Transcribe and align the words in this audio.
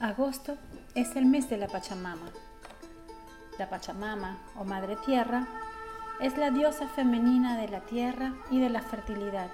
Agosto 0.00 0.56
es 0.94 1.14
el 1.14 1.26
mes 1.26 1.50
de 1.50 1.58
la 1.58 1.68
Pachamama. 1.68 2.30
La 3.58 3.68
Pachamama 3.68 4.38
o 4.58 4.64
Madre 4.64 4.96
Tierra 5.04 5.46
es 6.22 6.38
la 6.38 6.50
diosa 6.50 6.88
femenina 6.88 7.58
de 7.58 7.68
la 7.68 7.80
tierra 7.80 8.32
y 8.50 8.60
de 8.60 8.70
la 8.70 8.80
fertilidad, 8.80 9.50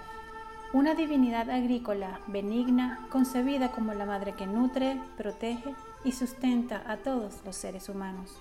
una 0.73 0.95
divinidad 0.95 1.51
agrícola 1.51 2.21
benigna 2.29 3.09
concebida 3.11 3.73
como 3.73 3.93
la 3.93 4.07
madre 4.07 4.35
que 4.35 4.47
nutre, 4.47 5.01
protege 5.17 5.75
y 6.05 6.13
sustenta 6.13 6.81
a 6.87 6.99
todos 6.99 7.43
los 7.45 7.57
seres 7.57 7.89
humanos. 7.89 8.41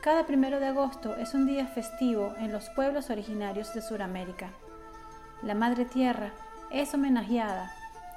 Cada 0.00 0.24
primero 0.24 0.60
de 0.60 0.68
agosto 0.68 1.14
es 1.16 1.34
un 1.34 1.44
día 1.44 1.66
festivo 1.66 2.34
en 2.38 2.52
los 2.52 2.70
pueblos 2.70 3.10
originarios 3.10 3.74
de 3.74 3.82
Sudamérica. 3.82 4.48
La 5.42 5.54
Madre 5.54 5.84
Tierra 5.84 6.32
es 6.70 6.94
homenajeada 6.94 7.70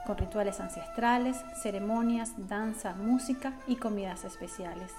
con 0.05 0.17
rituales 0.17 0.59
ancestrales, 0.59 1.37
ceremonias, 1.61 2.33
danza, 2.47 2.93
música 2.93 3.53
y 3.67 3.75
comidas 3.75 4.23
especiales. 4.23 4.93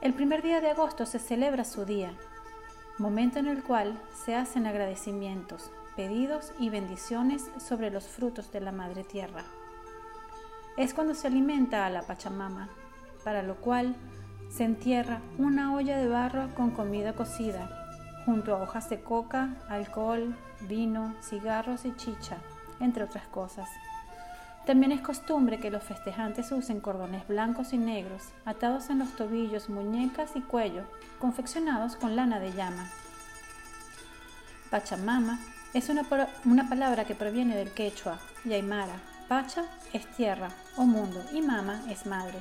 El 0.00 0.14
primer 0.14 0.42
día 0.42 0.60
de 0.60 0.70
agosto 0.70 1.06
se 1.06 1.18
celebra 1.18 1.64
su 1.64 1.84
día, 1.84 2.12
momento 2.98 3.38
en 3.38 3.46
el 3.46 3.62
cual 3.62 4.00
se 4.24 4.34
hacen 4.34 4.66
agradecimientos, 4.66 5.70
pedidos 5.96 6.52
y 6.58 6.68
bendiciones 6.70 7.50
sobre 7.58 7.90
los 7.90 8.06
frutos 8.06 8.52
de 8.52 8.60
la 8.60 8.72
Madre 8.72 9.04
Tierra. 9.04 9.44
Es 10.76 10.92
cuando 10.92 11.14
se 11.14 11.26
alimenta 11.26 11.86
a 11.86 11.90
la 11.90 12.02
Pachamama, 12.02 12.68
para 13.24 13.42
lo 13.42 13.56
cual 13.56 13.96
se 14.50 14.64
entierra 14.64 15.20
una 15.38 15.74
olla 15.74 15.96
de 15.96 16.08
barro 16.08 16.54
con 16.54 16.70
comida 16.70 17.14
cocida, 17.14 17.70
junto 18.26 18.54
a 18.54 18.62
hojas 18.62 18.90
de 18.90 19.00
coca, 19.00 19.56
alcohol, 19.68 20.36
vino, 20.68 21.14
cigarros 21.22 21.84
y 21.84 21.94
chicha, 21.96 22.38
entre 22.80 23.04
otras 23.04 23.26
cosas. 23.28 23.68
También 24.66 24.90
es 24.90 25.00
costumbre 25.00 25.60
que 25.60 25.70
los 25.70 25.84
festejantes 25.84 26.50
usen 26.50 26.80
cordones 26.80 27.26
blancos 27.28 27.72
y 27.72 27.78
negros 27.78 28.24
atados 28.44 28.90
en 28.90 28.98
los 28.98 29.14
tobillos, 29.14 29.68
muñecas 29.68 30.32
y 30.34 30.40
cuello, 30.40 30.82
confeccionados 31.20 31.94
con 31.94 32.16
lana 32.16 32.40
de 32.40 32.52
llama. 32.52 32.88
Pachamama 34.70 35.38
es 35.72 35.88
una, 35.88 36.02
una 36.44 36.68
palabra 36.68 37.04
que 37.04 37.14
proviene 37.14 37.56
del 37.56 37.70
quechua 37.70 38.18
y 38.44 38.54
aymara. 38.54 38.96
Pacha 39.28 39.64
es 39.92 40.06
tierra 40.16 40.48
o 40.76 40.84
mundo 40.84 41.24
y 41.32 41.42
mama 41.42 41.82
es 41.88 42.06
madre. 42.06 42.40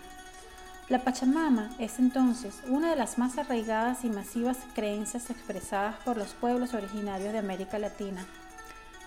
La 0.88 0.99
Pachamama 0.99 1.72
es 1.80 1.97
entonces 1.97 2.61
una 2.67 2.92
de 2.92 2.95
las 2.95 3.17
más 3.17 3.39
arraigadas 3.39 4.03
y 4.03 4.09
masivas 4.09 4.58
creencias 4.75 5.31
expresadas 5.31 5.95
por 6.05 6.16
los 6.16 6.33
pueblos 6.33 6.75
originarios 6.75 7.33
de 7.33 7.39
América 7.39 7.80
Latina. 7.80 8.23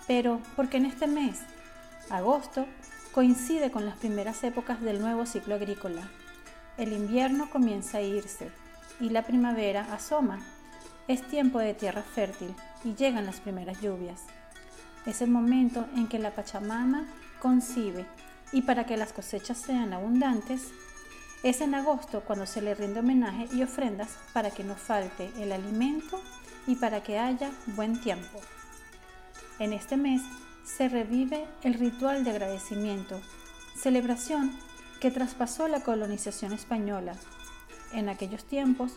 Pero, 0.09 0.41
¿por 0.55 0.69
qué 0.69 0.77
en 0.77 0.87
este 0.87 1.05
mes, 1.05 1.37
agosto, 2.09 2.65
coincide 3.11 3.69
con 3.69 3.85
las 3.85 3.95
primeras 3.95 4.43
épocas 4.43 4.81
del 4.81 4.99
nuevo 4.99 5.27
ciclo 5.27 5.53
agrícola. 5.53 6.01
El 6.79 6.93
invierno 6.93 7.47
comienza 7.51 7.99
a 7.99 8.01
irse 8.01 8.49
y 8.99 9.09
la 9.11 9.21
primavera 9.21 9.93
asoma. 9.93 10.39
Es 11.07 11.21
tiempo 11.27 11.59
de 11.59 11.75
tierra 11.75 12.01
fértil 12.01 12.55
y 12.83 12.95
llegan 12.95 13.27
las 13.27 13.39
primeras 13.39 13.79
lluvias. 13.81 14.23
Es 15.05 15.21
el 15.21 15.29
momento 15.29 15.85
en 15.95 16.07
que 16.07 16.17
la 16.17 16.33
Pachamama 16.33 17.05
concibe 17.39 18.07
y 18.51 18.63
para 18.63 18.87
que 18.87 18.97
las 18.97 19.13
cosechas 19.13 19.59
sean 19.59 19.93
abundantes, 19.93 20.69
es 21.43 21.61
en 21.61 21.75
agosto 21.75 22.23
cuando 22.25 22.47
se 22.47 22.63
le 22.63 22.73
rinde 22.73 23.01
homenaje 23.01 23.47
y 23.53 23.61
ofrendas 23.61 24.17
para 24.33 24.49
que 24.49 24.63
no 24.63 24.73
falte 24.73 25.31
el 25.37 25.51
alimento 25.51 26.19
y 26.65 26.77
para 26.77 27.03
que 27.03 27.19
haya 27.19 27.51
buen 27.75 28.01
tiempo. 28.01 28.41
En 29.59 29.73
este 29.73 29.97
mes 29.97 30.21
se 30.63 30.87
revive 30.87 31.45
el 31.63 31.73
ritual 31.73 32.23
de 32.23 32.31
agradecimiento, 32.31 33.19
celebración 33.75 34.57
que 35.01 35.11
traspasó 35.11 35.67
la 35.67 35.81
colonización 35.81 36.53
española. 36.53 37.13
En 37.91 38.07
aquellos 38.07 38.45
tiempos, 38.45 38.93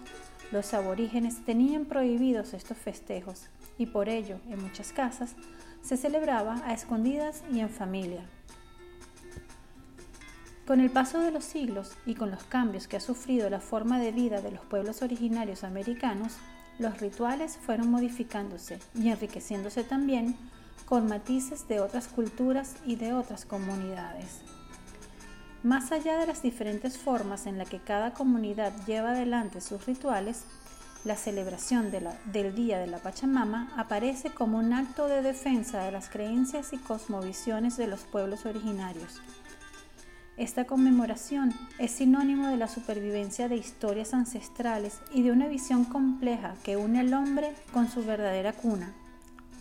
los 0.52 0.72
aborígenes 0.72 1.44
tenían 1.44 1.84
prohibidos 1.84 2.54
estos 2.54 2.78
festejos 2.78 3.48
y 3.76 3.86
por 3.86 4.08
ello, 4.08 4.38
en 4.50 4.62
muchas 4.62 4.92
casas, 4.92 5.34
se 5.82 5.96
celebraba 5.96 6.62
a 6.64 6.74
escondidas 6.74 7.42
y 7.52 7.58
en 7.58 7.70
familia. 7.70 8.24
Con 10.64 10.78
el 10.78 10.90
paso 10.90 11.18
de 11.18 11.32
los 11.32 11.44
siglos 11.44 11.96
y 12.06 12.14
con 12.14 12.30
los 12.30 12.44
cambios 12.44 12.86
que 12.86 12.96
ha 12.96 13.00
sufrido 13.00 13.50
la 13.50 13.58
forma 13.58 13.98
de 13.98 14.12
vida 14.12 14.40
de 14.40 14.52
los 14.52 14.64
pueblos 14.64 15.02
originarios 15.02 15.64
americanos, 15.64 16.36
los 16.82 17.00
rituales 17.00 17.56
fueron 17.56 17.90
modificándose 17.90 18.78
y 18.94 19.08
enriqueciéndose 19.08 19.84
también 19.84 20.36
con 20.84 21.06
matices 21.06 21.66
de 21.68 21.80
otras 21.80 22.08
culturas 22.08 22.74
y 22.84 22.96
de 22.96 23.14
otras 23.14 23.46
comunidades. 23.46 24.42
Más 25.62 25.92
allá 25.92 26.18
de 26.18 26.26
las 26.26 26.42
diferentes 26.42 26.98
formas 26.98 27.46
en 27.46 27.56
las 27.56 27.68
que 27.68 27.78
cada 27.78 28.12
comunidad 28.12 28.72
lleva 28.84 29.12
adelante 29.12 29.60
sus 29.60 29.86
rituales, 29.86 30.44
la 31.04 31.16
celebración 31.16 31.90
del 31.90 32.54
Día 32.54 32.78
de 32.78 32.86
la 32.88 32.98
Pachamama 32.98 33.72
aparece 33.76 34.30
como 34.30 34.58
un 34.58 34.72
acto 34.72 35.08
de 35.08 35.22
defensa 35.22 35.82
de 35.84 35.92
las 35.92 36.08
creencias 36.08 36.72
y 36.72 36.78
cosmovisiones 36.78 37.76
de 37.76 37.86
los 37.86 38.00
pueblos 38.00 38.44
originarios. 38.44 39.20
Esta 40.38 40.64
conmemoración 40.64 41.52
es 41.78 41.90
sinónimo 41.90 42.48
de 42.48 42.56
la 42.56 42.66
supervivencia 42.66 43.48
de 43.48 43.56
historias 43.56 44.14
ancestrales 44.14 45.00
y 45.12 45.22
de 45.22 45.30
una 45.30 45.46
visión 45.46 45.84
compleja 45.84 46.54
que 46.64 46.78
une 46.78 47.00
al 47.00 47.12
hombre 47.12 47.54
con 47.72 47.90
su 47.90 48.02
verdadera 48.02 48.54
cuna, 48.54 48.94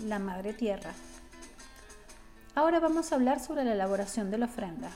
la 0.07 0.17
Madre 0.17 0.53
Tierra. 0.53 0.93
Ahora 2.55 2.79
vamos 2.79 3.11
a 3.11 3.15
hablar 3.15 3.41
sobre 3.41 3.65
la 3.65 3.73
elaboración 3.73 4.31
de 4.31 4.37
la 4.37 4.45
ofrenda. 4.45 4.89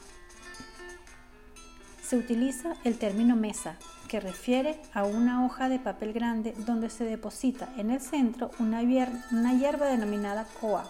Se 2.02 2.16
utiliza 2.16 2.76
el 2.86 2.98
término 2.98 3.36
mesa, 3.36 3.76
que 4.08 4.22
refiere 4.22 4.80
a 4.94 5.04
una 5.04 5.46
hoja 5.46 5.68
de 5.68 5.80
papel 5.80 6.14
grande 6.14 6.54
donde 6.66 6.90
se 6.90 7.04
deposita 7.04 7.74
en 7.76 7.92
el 7.92 8.00
centro 8.00 8.52
una, 8.60 8.82
hierba 8.82 9.88
denominada 9.88 10.46
coa. 10.62 10.90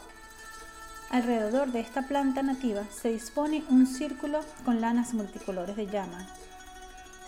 Alrededor 1.12 1.72
de 1.72 1.82
esta 1.82 2.02
planta 2.02 2.42
nativa 2.42 2.84
se 2.92 3.10
dispone 3.10 3.64
un 3.70 3.86
círculo 3.86 4.40
con 4.66 4.82
lanas 4.82 5.14
multicolores 5.14 5.76
de 5.76 5.86
llama. 5.86 6.28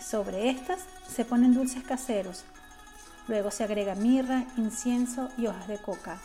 Sobre 0.00 0.50
estas 0.50 0.80
se 1.06 1.24
ponen 1.24 1.54
dulces 1.54 1.84
caseros. 1.84 2.44
Luego 3.28 3.50
se 3.50 3.64
agrega 3.64 3.94
mirra, 3.94 4.44
incienso 4.56 5.28
y 5.38 5.46
hojas 5.46 5.68
de 5.68 5.78
coca. 5.78 6.18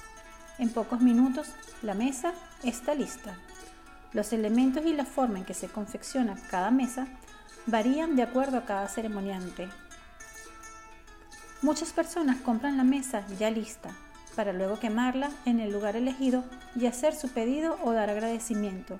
En 0.57 0.69
pocos 0.69 1.01
minutos 1.01 1.49
la 1.83 1.93
mesa 1.93 2.33
está 2.63 2.95
lista. 2.95 3.37
Los 4.13 4.33
elementos 4.33 4.85
y 4.85 4.93
la 4.93 5.05
forma 5.05 5.39
en 5.39 5.45
que 5.45 5.53
se 5.53 5.67
confecciona 5.67 6.35
cada 6.49 6.71
mesa 6.71 7.07
varían 7.67 8.15
de 8.15 8.23
acuerdo 8.23 8.57
a 8.57 8.65
cada 8.65 8.87
ceremoniante. 8.87 9.69
Muchas 11.61 11.93
personas 11.93 12.41
compran 12.41 12.77
la 12.77 12.83
mesa 12.83 13.25
ya 13.37 13.51
lista 13.51 13.91
para 14.35 14.53
luego 14.53 14.79
quemarla 14.79 15.31
en 15.45 15.59
el 15.59 15.71
lugar 15.71 15.95
elegido 15.95 16.43
y 16.75 16.85
hacer 16.87 17.15
su 17.15 17.29
pedido 17.29 17.77
o 17.83 17.91
dar 17.91 18.09
agradecimiento. 18.09 18.97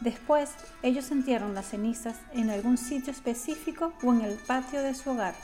Después, 0.00 0.50
ellos 0.82 1.10
entierran 1.10 1.54
las 1.54 1.70
cenizas 1.70 2.16
en 2.32 2.50
algún 2.50 2.76
sitio 2.76 3.12
específico 3.12 3.92
o 4.02 4.12
en 4.12 4.20
el 4.22 4.34
patio 4.34 4.82
de 4.82 4.94
su 4.94 5.10
hogar. 5.10 5.34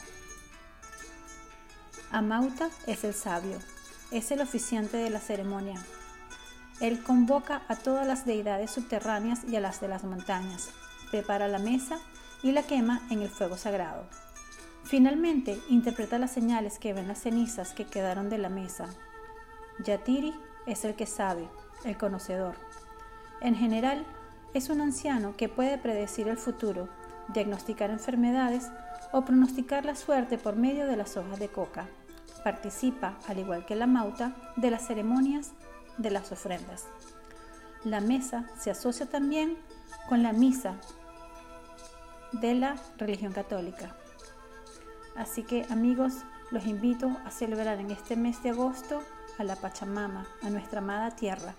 Amauta 2.10 2.69
es 2.87 3.04
el 3.04 3.15
sabio, 3.15 3.59
es 4.10 4.31
el 4.31 4.41
oficiante 4.41 4.98
de 4.98 5.09
la 5.09 5.20
ceremonia. 5.20 5.81
Él 6.81 7.03
convoca 7.03 7.62
a 7.69 7.76
todas 7.76 8.06
las 8.06 8.26
deidades 8.26 8.70
subterráneas 8.70 9.44
y 9.44 9.56
a 9.56 9.60
las 9.60 9.81
de 9.81 9.88
las 9.88 10.04
montañas, 10.04 10.69
prepara 11.10 11.49
la 11.49 11.59
mesa 11.59 11.99
y 12.43 12.53
la 12.53 12.64
quema 12.64 13.00
en 13.10 13.22
el 13.22 13.31
fuego 13.31 13.56
sagrado. 13.56 14.04
Finalmente, 14.84 15.59
interpreta 15.70 16.19
las 16.19 16.32
señales 16.32 16.78
que 16.78 16.93
ven 16.93 17.09
las 17.09 17.22
cenizas 17.22 17.72
que 17.72 17.87
quedaron 17.87 18.28
de 18.28 18.38
la 18.38 18.49
mesa. 18.49 18.88
Yatiri 19.78 20.34
es 20.66 20.84
el 20.84 20.94
que 20.94 21.06
sabe, 21.06 21.49
el 21.84 21.97
conocedor. 21.97 22.55
En 23.41 23.55
general, 23.55 24.05
es 24.55 24.69
un 24.69 24.81
anciano 24.81 25.34
que 25.37 25.49
puede 25.49 25.78
predecir 25.78 26.29
el 26.29 26.37
futuro, 26.37 26.88
diagnosticar 27.29 27.91
enfermedades 27.91 28.70
o 29.12 29.25
pronosticar 29.25 29.85
la 29.85 29.94
suerte 29.94 30.38
por 30.38 30.56
medio 30.56 30.87
de 30.87 30.97
las 30.97 31.17
hojas 31.17 31.38
de 31.38 31.49
coca 31.49 31.88
participa, 32.43 33.19
al 33.29 33.38
igual 33.38 33.64
que 33.64 33.76
la 33.76 33.87
mauta, 33.87 34.32
de 34.56 34.70
las 34.70 34.87
ceremonias 34.87 35.52
de 35.99 36.11
las 36.11 36.32
ofrendas. 36.32 36.87
La 37.85 38.00
mesa 38.00 38.49
se 38.58 38.70
asocia 38.70 39.06
también 39.06 39.56
con 40.08 40.23
la 40.23 40.32
misa 40.32 40.76
de 42.32 42.55
la 42.55 42.76
religión 42.99 43.32
católica. 43.32 43.97
Así 45.17 45.43
que 45.43 45.67
amigos, 45.70 46.14
los 46.50 46.67
invito 46.67 47.17
a 47.25 47.31
celebrar 47.31 47.79
en 47.79 47.91
este 47.91 48.17
mes 48.17 48.43
de 48.43 48.50
agosto 48.50 49.02
a 49.38 49.44
la 49.44 49.56
Pachamama, 49.56 50.26
a 50.43 50.50
nuestra 50.50 50.79
amada 50.79 51.11
tierra. 51.17 51.55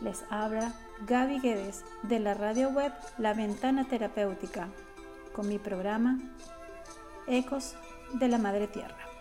Les 0.00 0.24
habla 0.30 0.72
Gaby 1.06 1.40
Guedes 1.40 1.84
de 2.02 2.18
la 2.18 2.34
radio 2.34 2.70
web 2.70 2.92
La 3.18 3.34
Ventana 3.34 3.84
Terapéutica 3.84 4.68
con 5.32 5.48
mi 5.48 5.58
programa 5.58 6.18
Ecos 7.26 7.74
de 8.14 8.28
la 8.28 8.38
Madre 8.38 8.66
Tierra. 8.66 9.11